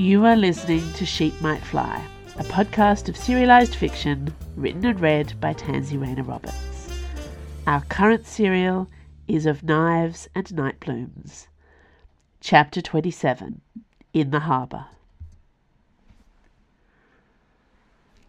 [0.00, 2.02] You are listening to Sheep Might Fly,
[2.38, 6.88] a podcast of serialized fiction written and read by Tansy Rayner Roberts.
[7.66, 8.88] Our current serial
[9.28, 11.48] is of knives and night blooms.
[12.40, 13.60] Chapter 27
[14.14, 14.86] In the Harbour.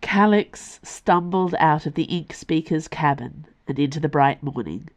[0.02, 4.90] Calix stumbled out of the ink speaker's cabin and into the bright morning,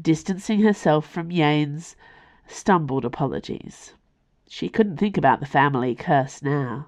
[0.00, 1.96] distancing herself from Yane's
[2.46, 3.94] stumbled apologies.
[4.50, 6.86] She couldn't think about the family curse now.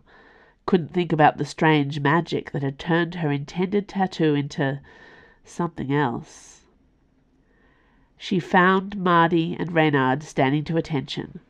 [0.64, 4.80] Couldn't think about the strange magic that had turned her intended tattoo into
[5.44, 6.64] something else.
[8.16, 11.40] She found Mardy and Reynard standing to attention,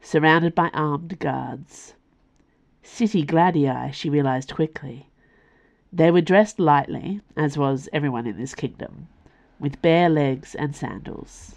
[0.00, 1.94] surrounded by armed guards.
[2.82, 5.10] City gladii, she realized quickly.
[5.92, 9.06] They were dressed lightly, as was everyone in this kingdom,
[9.60, 11.54] with bare legs and sandals.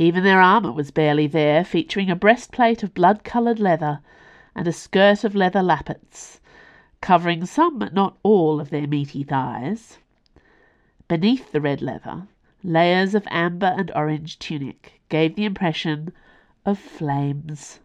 [0.00, 3.98] Even their armour was barely there, featuring a breastplate of blood-coloured leather
[4.54, 6.38] and a skirt of leather lappets,
[7.00, 9.98] covering some but not all of their meaty thighs.
[11.08, 12.28] Beneath the red leather,
[12.62, 16.12] layers of amber and orange tunic gave the impression
[16.64, 17.80] of flames.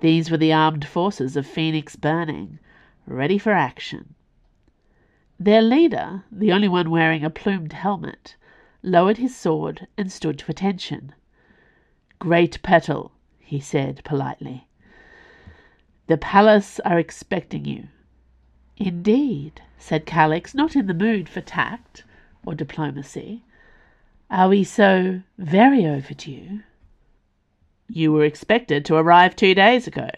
[0.00, 2.58] These were the armed forces of Phoenix Burning,
[3.06, 4.14] ready for action.
[5.38, 8.34] Their leader, the only one wearing a plumed helmet,
[8.82, 11.12] lowered his sword and stood to attention.
[12.18, 14.66] Great Petal, he said politely.
[16.08, 17.88] The palace are expecting you.
[18.76, 22.04] Indeed, said Calix, not in the mood for tact
[22.44, 23.44] or diplomacy.
[24.30, 26.60] Are we so very overdue?
[27.88, 30.10] You were expected to arrive two days ago.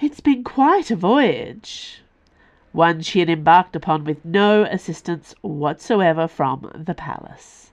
[0.00, 2.02] It's been quite a voyage.
[2.72, 7.72] One she had embarked upon with no assistance whatsoever from the palace.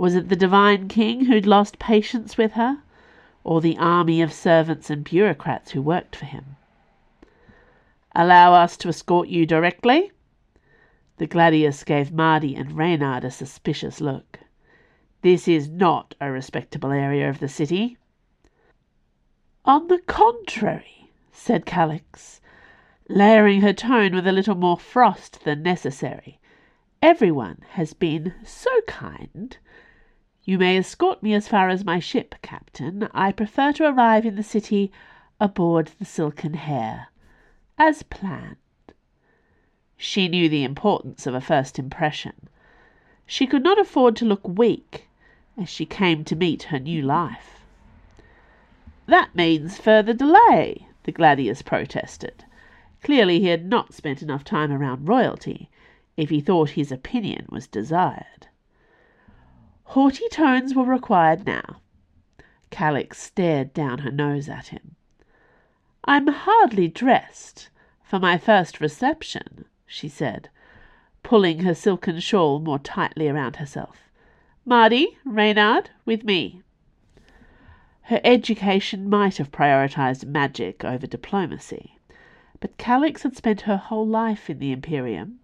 [0.00, 2.78] Was it the divine king who'd lost patience with her,
[3.44, 6.56] or the army of servants and bureaucrats who worked for him?
[8.14, 10.10] Allow us to escort you directly?
[11.18, 14.38] The gladius gave Mardy and Reynard a suspicious look.
[15.20, 17.98] This is not a respectable area of the city.
[19.66, 22.40] On the contrary, said Calix,
[23.10, 26.40] layering her tone with a little more frost than necessary.
[27.02, 29.58] Everyone has been so kind
[30.44, 33.08] you may escort me as far as my ship, Captain.
[33.12, 34.90] I prefer to arrive in the city
[35.40, 37.08] aboard the Silken Hare,
[37.78, 38.56] as planned.
[39.96, 42.48] She knew the importance of a first impression.
[43.26, 45.08] She could not afford to look weak
[45.58, 47.60] as she came to meet her new life.
[49.06, 52.44] That means further delay, the gladius protested.
[53.02, 55.68] Clearly he had not spent enough time around royalty
[56.16, 58.46] if he thought his opinion was desired.
[59.94, 61.80] Haughty tones were required now.
[62.70, 64.94] Calix stared down her nose at him.
[66.04, 67.70] I'm hardly dressed
[68.04, 70.48] for my first reception, she said,
[71.24, 74.08] pulling her silken shawl more tightly around herself.
[74.64, 76.62] Mardy, Reynard, with me.
[78.02, 81.98] Her education might have prioritized magic over diplomacy,
[82.60, 85.40] but Calix had spent her whole life in the Imperium.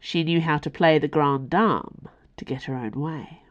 [0.00, 3.42] She knew how to play the grande dame to get her own way.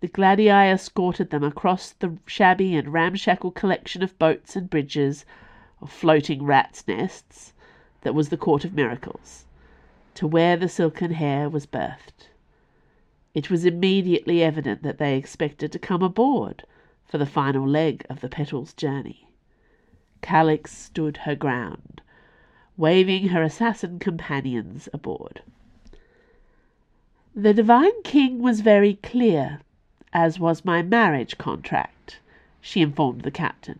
[0.00, 5.24] The gladii escorted them across the shabby and ramshackle collection of boats and bridges,
[5.80, 7.54] of floating rats' nests,
[8.02, 9.46] that was the Court of Miracles,
[10.12, 12.28] to where the silken hare was berthed.
[13.32, 16.64] It was immediately evident that they expected to come aboard
[17.06, 19.28] for the final leg of the Petal's journey.
[20.20, 22.02] Calix stood her ground,
[22.76, 25.40] waving her assassin companions aboard.
[27.34, 29.60] The divine king was very clear
[30.16, 32.20] as was my marriage contract,
[32.58, 33.78] she informed the captain.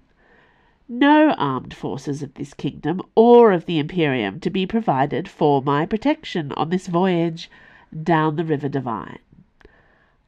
[0.87, 5.87] No armed forces of this kingdom or of the Imperium to be provided for my
[5.87, 7.51] protection on this voyage
[8.03, 9.21] down the River Divine.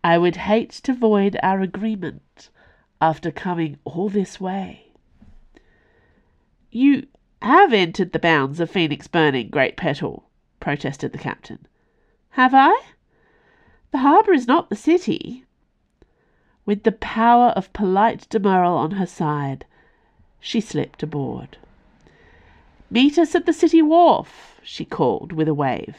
[0.02, 2.48] I would hate to void our agreement
[3.02, 4.86] after coming all this way.
[6.70, 7.06] You
[7.42, 10.24] have entered the bounds of Phoenix Burning, Great Petal,
[10.58, 11.66] protested the captain.
[12.30, 12.80] Have I?
[13.90, 15.44] The harbour is not the city.
[16.68, 19.64] With the power of polite demurral on her side,
[20.38, 21.56] she slipped aboard.
[22.90, 25.96] Meet us at the city wharf, she called with a wave,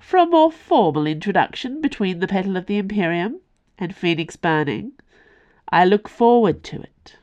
[0.00, 3.38] for a more formal introduction between the petal of the Imperium
[3.78, 4.90] and Phoenix Burning.
[5.68, 7.14] I look forward to it.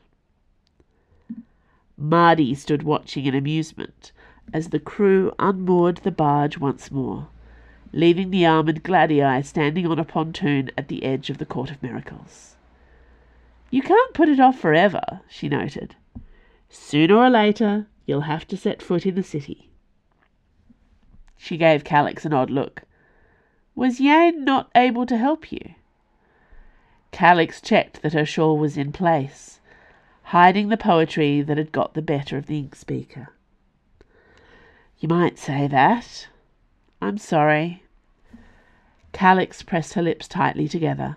[1.98, 4.10] Mardy stood watching in amusement
[4.54, 7.28] as the crew unmoored the barge once more,
[7.92, 11.82] leaving the armoured gladii standing on a pontoon at the edge of the Court of
[11.82, 12.54] Miracles.
[13.70, 15.96] You can't put it off forever, she noted.
[16.68, 19.70] Sooner or later, you'll have to set foot in the city.
[21.36, 22.82] She gave Calix an odd look.
[23.74, 25.74] Was Yane not able to help you?
[27.12, 29.60] Calix checked that her shawl was in place,
[30.24, 33.28] hiding the poetry that had got the better of the ink speaker.
[34.98, 36.28] You might say that.
[37.02, 37.82] I'm sorry.
[39.12, 41.16] Calix pressed her lips tightly together.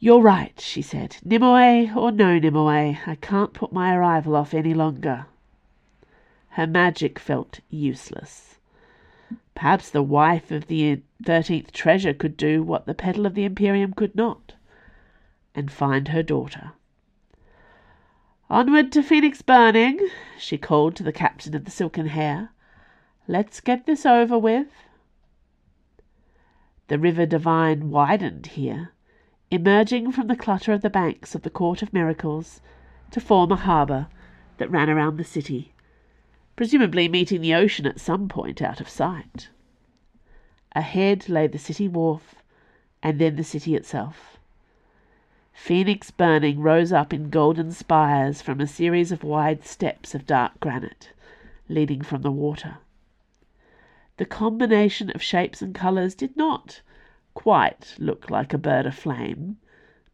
[0.00, 1.16] You're right, she said.
[1.24, 5.26] Nimue or no Nimue, I can't put my arrival off any longer.
[6.50, 8.58] Her magic felt useless.
[9.54, 13.92] Perhaps the wife of the thirteenth treasure could do what the petal of the Imperium
[13.92, 14.54] could not,
[15.52, 16.72] and find her daughter.
[18.48, 19.98] Onward to Phoenix Burning,
[20.38, 22.50] she called to the captain of the silken hare.
[23.26, 24.68] Let's get this over with.
[26.86, 28.92] The river Divine widened here,
[29.50, 32.60] emerging from the clutter of the banks of the Court of Miracles
[33.10, 34.08] to form a harbour
[34.58, 35.72] that ran around the city,
[36.54, 39.48] presumably meeting the ocean at some point out of sight.
[40.72, 42.34] Ahead lay the city wharf,
[43.02, 44.38] and then the city itself.
[45.54, 50.60] Phoenix Burning rose up in golden spires from a series of wide steps of dark
[50.60, 51.12] granite,
[51.68, 52.78] leading from the water.
[54.18, 56.82] The combination of shapes and colours did not
[57.38, 59.56] quite look like a bird of flame,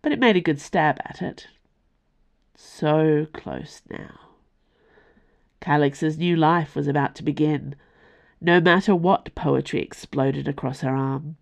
[0.02, 1.46] but it made a good stab at it.
[2.54, 4.20] So close now.
[5.58, 7.76] Calix's new life was about to begin,
[8.42, 11.36] no matter what poetry exploded across her arm.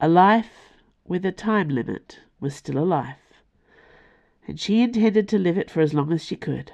[0.00, 0.72] A life
[1.04, 3.44] with a time limit was still a life,
[4.48, 6.72] and she intended to live it for as long as she could.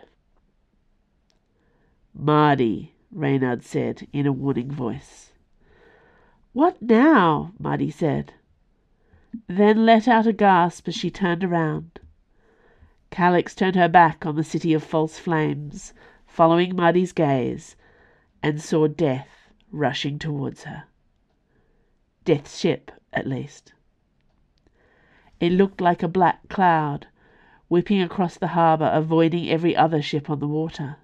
[2.14, 5.31] Mardy, Reynard said in a warning voice.
[6.54, 7.52] What now?
[7.58, 8.34] Mardy said,
[9.46, 11.98] then let out a gasp as she turned around.
[13.10, 15.94] Calix turned her back on the city of false flames,
[16.26, 17.74] following Mardy's gaze,
[18.42, 20.84] and saw death rushing towards her.
[22.24, 23.72] Death's ship, at least.
[25.40, 27.06] It looked like a black cloud,
[27.68, 30.96] whipping across the harbour, avoiding every other ship on the water.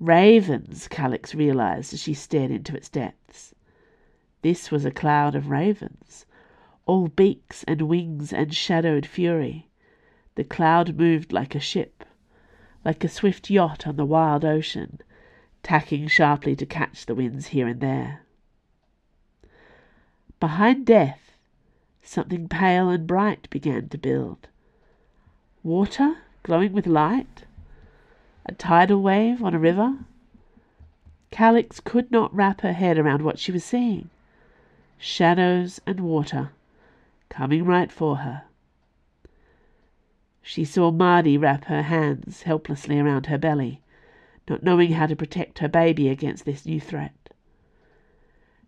[0.00, 3.54] Ravens, Calix realized as she stared into its depths.
[4.42, 6.26] This was a cloud of ravens,
[6.86, 9.68] all beaks and wings and shadowed fury.
[10.34, 12.04] The cloud moved like a ship,
[12.84, 15.00] like a swift yacht on the wild ocean,
[15.62, 18.22] tacking sharply to catch the winds here and there.
[20.38, 21.28] Behind death,
[22.08, 24.48] Something pale and bright began to build.
[25.62, 27.44] Water glowing with light?
[28.46, 29.98] A tidal wave on a river?
[31.30, 34.08] Calix could not wrap her head around what she was seeing.
[34.98, 36.50] Shadows and water
[37.28, 38.44] coming right for her.
[40.42, 43.80] She saw Mardy wrap her hands helplessly around her belly,
[44.48, 47.32] not knowing how to protect her baby against this new threat.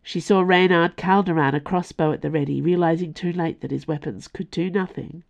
[0.03, 4.29] She saw Reynard Calderon a crossbow at the ready, realizing too late that his weapons
[4.29, 5.25] could do nothing.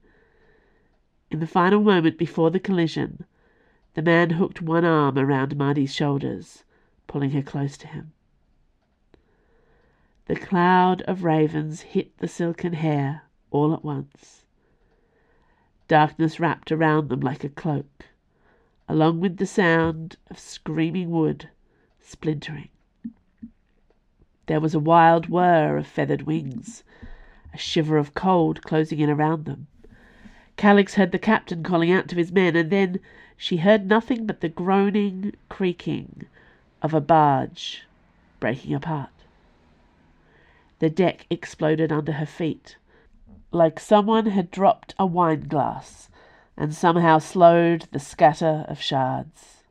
[1.31, 3.25] In the final moment before the collision,
[3.95, 6.65] the man hooked one arm around Mardy's shoulders,
[7.07, 8.13] pulling her close to him.
[10.31, 14.45] The cloud of ravens hit the silken hare all at once.
[15.89, 18.07] Darkness wrapped around them like a cloak,
[18.89, 21.49] along with the sound of screaming wood
[22.01, 22.69] splintering.
[24.47, 26.85] There was a wild whir of feathered wings,
[27.53, 29.67] a shiver of cold closing in around them.
[30.57, 33.01] Calix heard the captain calling out to his men, and then
[33.37, 36.27] she heard nothing but the groaning, creaking
[36.83, 37.83] of a barge
[38.39, 39.11] breaking apart.
[40.81, 42.77] The deck exploded under her feet,
[43.53, 46.09] like someone had dropped a wine glass
[46.57, 49.65] and somehow slowed the scatter of shards.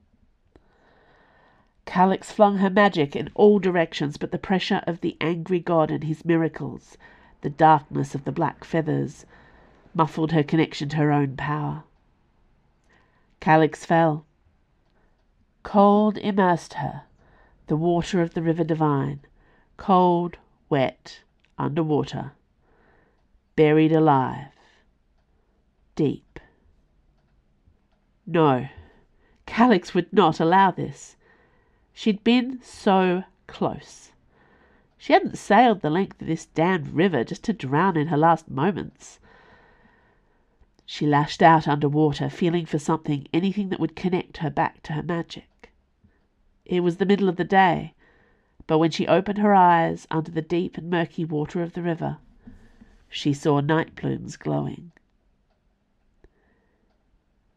[1.85, 6.03] Calix flung her magic in all directions, but the pressure of the angry god and
[6.03, 6.95] his miracles,
[7.41, 9.25] the darkness of the black feathers,
[9.95, 11.85] muffled her connection to her own power.
[13.39, 14.25] Calix fell.
[15.63, 17.05] Cold immersed her,
[17.65, 19.21] the water of the river divine,
[19.75, 20.37] cold,
[20.69, 21.21] wet,
[21.57, 22.33] under water,
[23.55, 24.51] buried alive,
[25.95, 26.39] deep.
[28.25, 28.67] No,
[29.45, 31.15] Calix would not allow this.
[31.91, 34.11] She'd been so close.
[34.97, 38.49] She hadn't sailed the length of this damned river just to drown in her last
[38.49, 39.19] moments.
[40.85, 44.93] She lashed out under water, feeling for something, anything that would connect her back to
[44.93, 45.71] her magic.
[46.65, 47.93] It was the middle of the day,
[48.69, 52.17] but when she opened her eyes under the deep and murky water of the river,
[53.09, 54.91] she saw night blooms glowing.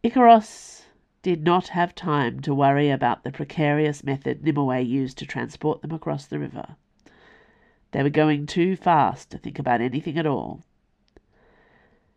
[0.02, 0.86] Icaros
[1.20, 5.90] did not have time to worry about the precarious method Nimue used to transport them
[5.90, 6.76] across the river.
[7.90, 10.62] They were going too fast to think about anything at all.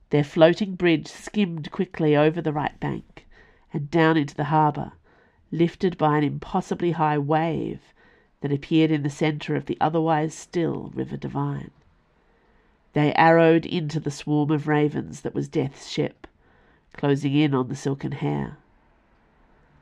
[0.09, 3.27] Their floating bridge skimmed quickly over the right bank
[3.73, 4.93] and down into the harbour,
[5.51, 7.93] lifted by an impossibly high wave
[8.41, 11.71] that appeared in the centre of the otherwise still River Divine.
[12.93, 16.27] They arrowed into the swarm of ravens that was Death's ship,
[16.93, 18.57] closing in on the silken hare.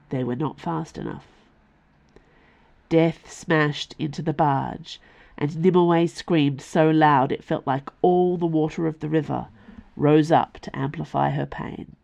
[0.10, 1.28] They were not fast enough.
[2.90, 5.00] Death smashed into the barge,
[5.38, 9.48] and Nimue screamed so loud it felt like all the water of the river
[9.96, 11.96] rose up to amplify her pain.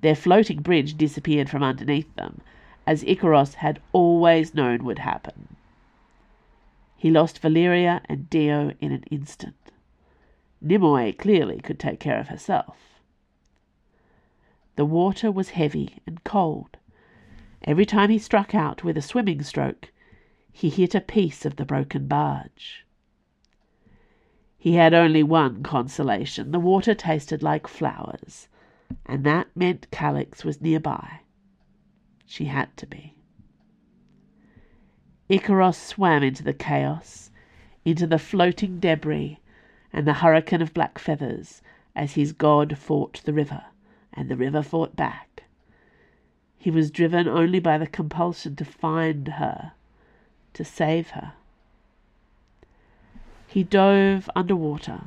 [0.00, 2.42] Their floating bridge disappeared from underneath them,
[2.86, 5.56] as Icaros had always known would happen.
[6.96, 9.56] He lost Valeria and Dio in an instant.
[10.60, 13.00] Nimue clearly could take care of herself.
[14.76, 16.78] The water was heavy and cold.
[17.62, 19.90] Every time he struck out with a swimming stroke,
[20.52, 22.84] he hit a piece of the broken barge.
[24.56, 26.50] He had only one consolation.
[26.50, 28.48] The water tasted like flowers,
[29.04, 31.20] and that meant Calix was nearby.
[32.36, 33.14] She had to be.
[35.30, 37.30] Icaros swam into the chaos,
[37.84, 39.38] into the floating debris
[39.92, 41.62] and the hurricane of black feathers
[41.94, 43.66] as his god fought the river
[44.12, 45.44] and the river fought back.
[46.58, 49.70] He was driven only by the compulsion to find her,
[50.54, 51.34] to save her.
[53.46, 55.02] He dove under water,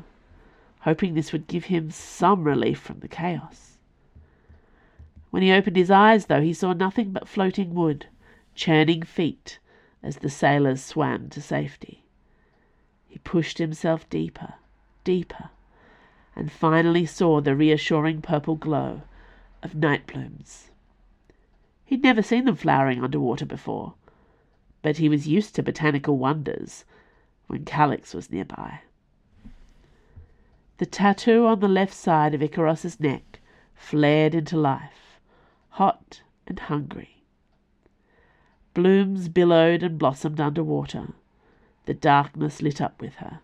[0.79, 3.66] hoping this would give him some relief from the chaos.
[5.38, 8.08] When he opened his eyes, though, he saw nothing but floating wood,
[8.56, 9.60] churning feet
[10.01, 12.01] as the sailors swam to safety.
[13.08, 14.56] He pushed himself deeper,
[15.03, 15.51] deeper,
[16.36, 19.03] and finally saw the reassuring purple glow
[19.62, 20.72] of night blooms.
[21.86, 23.94] He'd never seen them flowering underwater before,
[24.82, 26.84] but he was used to botanical wonders
[27.46, 28.79] when Calix was nearby.
[30.79, 33.39] The tattoo on the left side of Icaros's neck
[33.75, 35.06] flared into life,
[36.49, 37.17] and hungry.
[38.73, 41.13] Blooms billowed and blossomed under water,
[41.85, 43.39] The darkness lit up with her.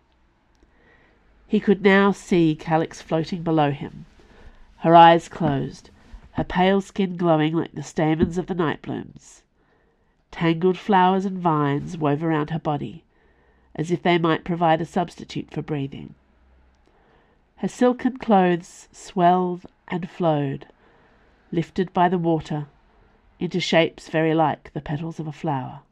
[1.48, 4.06] He could now see Calix floating below him,
[4.78, 5.90] her eyes closed,
[6.32, 9.42] her pale skin glowing like the stamens of the night blooms.
[10.30, 13.04] Tangled flowers and vines wove around her body,
[13.74, 16.14] as if they might provide a substitute for breathing.
[17.56, 20.66] Her silken clothes swelled and flowed,
[21.50, 22.66] lifted by the water
[23.44, 25.82] into shapes very like the petals of a flower.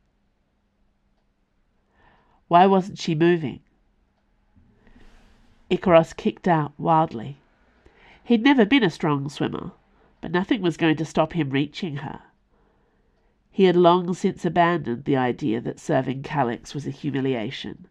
[2.48, 3.60] Why wasn't she moving?
[5.70, 7.36] Icaros kicked out wildly.
[8.24, 9.72] He'd never been a strong swimmer,
[10.22, 12.22] but nothing was going to stop him reaching her.
[13.50, 17.86] He had long since abandoned the idea that serving Calix was a humiliation.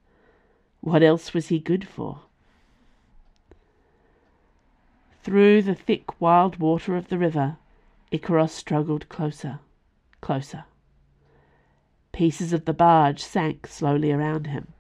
[0.80, 2.22] What else was he good for?
[5.22, 7.58] Through the thick wild water of the river,
[8.12, 9.60] Icaros struggled closer,
[10.20, 10.65] closer.
[12.12, 14.74] Pieces of the barge sank slowly around him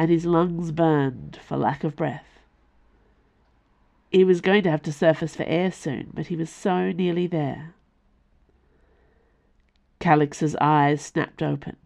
[0.00, 2.40] and his lungs burned for lack of breath.
[4.10, 7.26] He was going to have to surface for air soon, but he was so nearly
[7.26, 7.74] there.
[9.98, 11.76] Calix's eyes snapped open,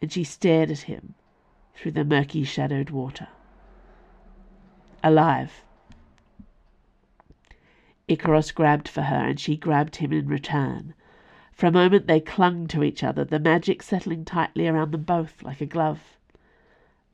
[0.00, 1.14] and she stared at him
[1.76, 3.28] through the murky shadowed water.
[5.04, 5.62] Alive.
[8.08, 10.94] Icaros grabbed for her, and she grabbed him in return.
[11.52, 15.42] For a moment they clung to each other, the magic settling tightly around them both
[15.42, 16.16] like a glove.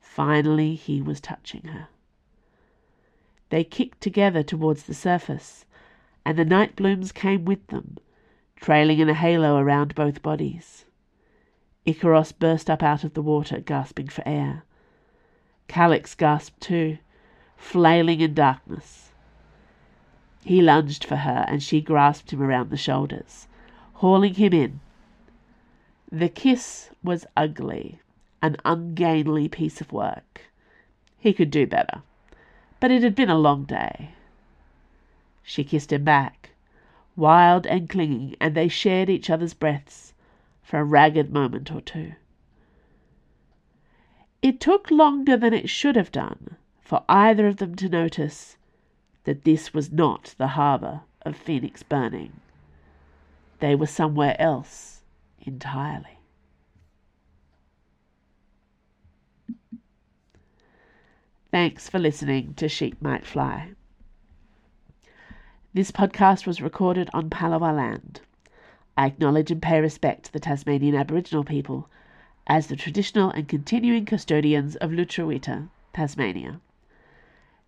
[0.00, 1.88] Finally he was touching her.
[3.50, 5.64] They kicked together towards the surface,
[6.24, 7.98] and the night blooms came with them,
[8.56, 10.84] trailing in a halo around both bodies.
[11.86, 14.64] Icaros burst up out of the water, gasping for air.
[15.68, 16.98] Calix gasped too,
[17.56, 19.07] flailing in darkness.
[20.44, 23.48] He lunged for her, and she grasped him around the shoulders,
[23.94, 24.80] hauling him in.
[26.12, 27.98] The kiss was ugly,
[28.40, 30.42] an ungainly piece of work.
[31.18, 32.02] He could do better.
[32.78, 34.10] But it had been a long day.
[35.42, 36.50] She kissed him back,
[37.16, 40.14] wild and clinging, and they shared each other's breaths
[40.62, 42.12] for a ragged moment or two.
[44.40, 48.56] It took longer than it should have done for either of them to notice
[49.24, 52.40] that this was not the harbour of Phoenix Burning.
[53.60, 55.02] They were somewhere else
[55.40, 56.18] entirely.
[61.50, 63.70] Thanks for listening to Sheep Might Fly.
[65.72, 68.20] This podcast was recorded on Palawa land.
[68.96, 71.88] I acknowledge and pay respect to the Tasmanian Aboriginal people
[72.46, 76.60] as the traditional and continuing custodians of Lutruwita, Tasmania.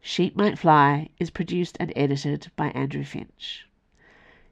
[0.00, 3.66] Sheep Might Fly is produced and edited by Andrew Finch.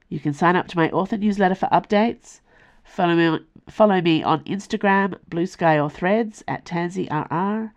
[0.07, 2.39] You can sign up to my author newsletter for updates.
[2.83, 7.71] Follow me on, follow me on Instagram, Bluesky or Threads at TansyRR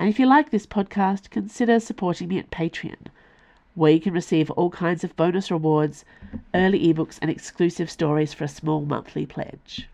[0.00, 3.08] and if you like this podcast, consider supporting me at Patreon,
[3.74, 6.06] where you can receive all kinds of bonus rewards,
[6.54, 9.90] early ebooks, and exclusive stories for a small monthly pledge.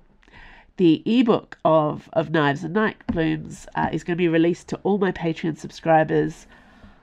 [0.76, 4.76] The ebook of, of Knives and Night Blooms uh, is going to be released to
[4.84, 6.46] all my Patreon subscribers.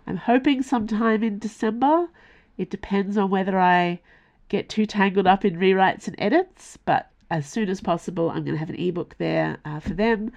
[0.05, 2.09] I'm hoping sometime in December.
[2.57, 4.01] It depends on whether I
[4.49, 8.55] get too tangled up in rewrites and edits, but as soon as possible, I'm going
[8.55, 10.31] to have an ebook there uh, for them.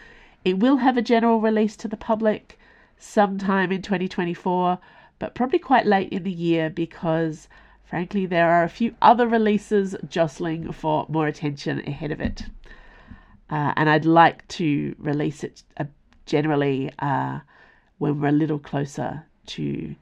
[0.45, 2.59] It will have a general release to the public
[2.97, 4.79] sometime in 2024,
[5.19, 7.49] but probably quite late in the year because,
[7.85, 12.45] frankly, there are a few other releases jostling for more attention ahead of it.
[13.51, 15.85] Uh, and I'd like to release it uh,
[16.25, 17.41] generally uh,
[17.99, 19.95] when we're a little closer to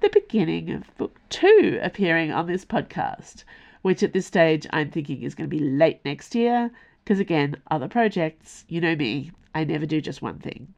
[0.00, 3.44] the beginning of book two appearing on this podcast,
[3.82, 6.70] which at this stage I'm thinking is going to be late next year.
[7.02, 10.72] Because again, other projects, you know me, I never do just one thing.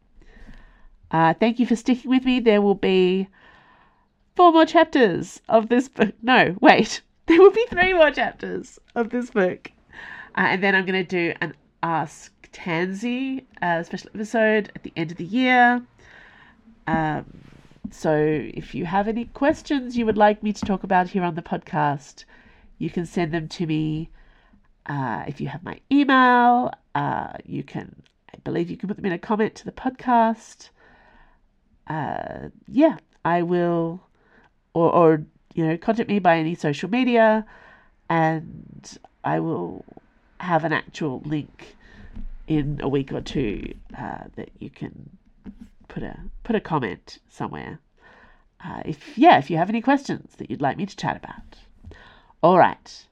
[1.10, 2.40] Uh, thank you for sticking with me.
[2.40, 3.28] There will be
[4.34, 6.14] four more chapters of this book.
[6.22, 7.02] No, wait.
[7.26, 9.72] There will be three more chapters of this book.
[10.38, 14.92] Uh, and then I'm going to do an Ask Tansy uh, special episode at the
[14.94, 15.82] end of the year.
[16.86, 17.24] Um,
[17.90, 21.34] so if you have any questions you would like me to talk about here on
[21.34, 22.24] the podcast,
[22.78, 24.10] you can send them to me.
[24.86, 28.02] Uh, if you have my email, uh, you can
[28.32, 30.70] I believe you can put them in a comment to the podcast.
[31.86, 34.00] Uh, yeah, I will,
[34.74, 35.22] or, or,
[35.54, 37.46] you know, contact me by any social media,
[38.08, 39.84] and I will
[40.38, 41.76] have an actual link
[42.46, 45.16] in a week or two uh, that you can
[45.96, 47.78] put a put a comment somewhere.
[48.62, 51.96] Uh, if yeah, if you have any questions that you'd like me to chat about.
[52.42, 53.06] All right.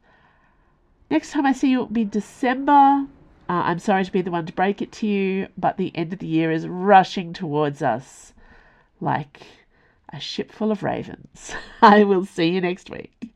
[1.10, 3.06] Next time I see you will be December.
[3.48, 6.12] Uh, I'm sorry to be the one to break it to you, but the end
[6.12, 8.34] of the year is rushing towards us
[9.00, 9.46] like
[10.12, 11.54] a ship full of ravens.
[11.82, 13.32] I will see you next week.